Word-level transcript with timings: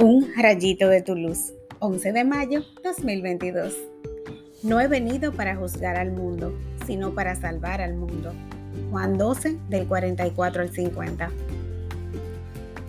Un 0.00 0.32
rayito 0.36 0.88
de 0.88 1.02
tu 1.02 1.16
luz, 1.16 1.54
11 1.80 2.12
de 2.12 2.22
mayo 2.22 2.62
2022. 2.84 3.74
No 4.62 4.80
he 4.80 4.86
venido 4.86 5.32
para 5.32 5.56
juzgar 5.56 5.96
al 5.96 6.12
mundo, 6.12 6.56
sino 6.86 7.14
para 7.14 7.34
salvar 7.34 7.80
al 7.80 7.94
mundo. 7.94 8.32
Juan 8.92 9.18
12 9.18 9.58
del 9.68 9.88
44 9.88 10.62
al 10.62 10.70
50. 10.70 11.30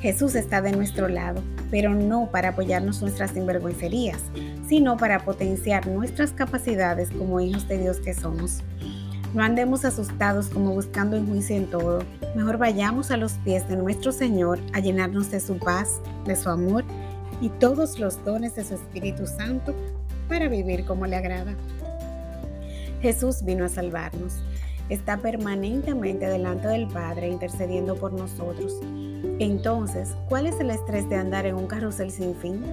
Jesús 0.01 0.35
está 0.35 0.61
de 0.61 0.71
nuestro 0.71 1.07
lado, 1.07 1.41
pero 1.71 1.95
no 1.95 2.29
para 2.29 2.49
apoyarnos 2.49 3.01
nuestras 3.01 3.31
sinvergüencerías, 3.31 4.21
sino 4.67 4.95
para 4.95 5.25
potenciar 5.25 5.87
nuestras 5.87 6.31
capacidades 6.31 7.09
como 7.09 7.39
hijos 7.39 7.67
de 7.67 7.79
Dios 7.79 7.97
que 7.97 8.13
somos. 8.13 8.61
No 9.33 9.43
andemos 9.43 9.85
asustados 9.85 10.47
como 10.47 10.73
buscando 10.73 11.15
en 11.15 11.27
juicio 11.27 11.55
en 11.55 11.67
todo. 11.67 11.99
Mejor 12.35 12.57
vayamos 12.57 13.11
a 13.11 13.17
los 13.17 13.33
pies 13.33 13.67
de 13.69 13.75
nuestro 13.75 14.11
Señor 14.11 14.59
a 14.73 14.79
llenarnos 14.79 15.29
de 15.29 15.39
su 15.39 15.57
paz, 15.59 16.01
de 16.25 16.35
su 16.35 16.49
amor 16.49 16.83
y 17.39 17.49
todos 17.49 17.99
los 17.99 18.23
dones 18.25 18.55
de 18.55 18.63
su 18.63 18.73
Espíritu 18.73 19.27
Santo 19.27 19.75
para 20.27 20.47
vivir 20.47 20.83
como 20.85 21.05
le 21.05 21.15
agrada. 21.15 21.53
Jesús 23.01 23.43
vino 23.43 23.65
a 23.65 23.69
salvarnos. 23.69 24.33
Está 24.89 25.17
permanentemente 25.17 26.25
delante 26.25 26.67
del 26.67 26.87
Padre 26.87 27.27
intercediendo 27.27 27.95
por 27.95 28.11
nosotros. 28.11 28.73
Entonces, 29.37 30.15
¿cuál 30.27 30.47
es 30.47 30.59
el 30.59 30.71
estrés 30.71 31.07
de 31.07 31.15
andar 31.15 31.45
en 31.45 31.53
un 31.55 31.67
carrusel 31.67 32.09
sin 32.09 32.35
fin? 32.35 32.63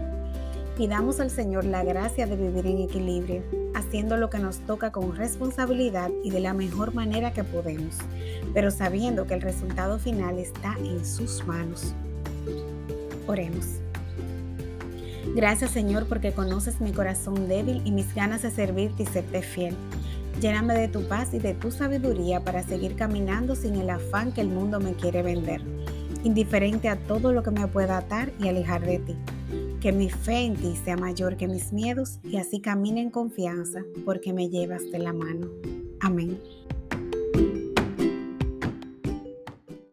Pidamos 0.77 1.21
al 1.21 1.31
Señor 1.31 1.65
la 1.65 1.83
gracia 1.83 2.27
de 2.27 2.37
vivir 2.37 2.67
en 2.67 2.83
equilibrio, 2.83 3.43
haciendo 3.75 4.19
lo 4.19 4.29
que 4.29 4.39
nos 4.39 4.59
toca 4.59 4.93
con 4.93 5.17
responsabilidad 5.17 6.11
y 6.23 6.29
de 6.29 6.41
la 6.41 6.53
mejor 6.53 6.93
manera 6.93 7.33
que 7.33 7.45
podemos, 7.45 7.97
pero 8.53 8.71
sabiendo 8.71 9.27
que 9.27 9.33
el 9.33 9.41
resultado 9.41 9.99
final 9.99 10.39
está 10.39 10.77
en 10.85 11.07
sus 11.07 11.47
manos. 11.47 11.95
Oremos. 13.27 13.65
Gracias 15.35 15.71
Señor 15.71 16.09
porque 16.09 16.33
conoces 16.33 16.79
mi 16.83 16.93
corazón 16.93 17.49
débil 17.49 17.81
y 17.87 17.91
mis 17.91 18.15
ganas 18.15 18.43
de 18.43 18.51
servirte 18.51 19.05
y 19.05 19.07
serte 19.07 19.41
fiel. 19.41 19.75
Lléname 20.43 20.75
de 20.75 20.89
tu 20.89 21.09
paz 21.09 21.33
y 21.33 21.39
de 21.39 21.55
tu 21.55 21.71
sabiduría 21.71 22.45
para 22.45 22.63
seguir 22.63 22.97
caminando 22.97 23.57
sin 23.57 23.77
el 23.77 23.89
afán 23.89 24.31
que 24.31 24.43
el 24.43 24.49
mundo 24.49 24.79
me 24.79 24.93
quiere 24.93 25.23
vender, 25.23 25.63
indiferente 26.23 26.91
a 26.91 26.97
todo 26.97 27.33
lo 27.33 27.43
que 27.43 27.51
me 27.51 27.67
pueda 27.67 27.97
atar 27.97 28.31
y 28.39 28.49
alejar 28.49 28.85
de 28.85 28.99
ti. 28.99 29.17
Que 29.87 29.93
mi 29.93 30.11
fe 30.11 30.47
en 30.47 30.57
ti 30.57 30.75
sea 30.85 30.97
mayor 30.97 31.37
que 31.37 31.47
mis 31.47 31.73
miedos 31.73 32.19
y 32.25 32.39
así 32.39 32.61
camine 32.61 33.01
en 33.01 33.11
confianza 33.11 33.85
porque 34.05 34.33
me 34.33 34.49
llevas 34.49 34.83
de 34.91 34.99
la 34.99 35.13
mano. 35.13 35.47
Amén. 36.01 36.41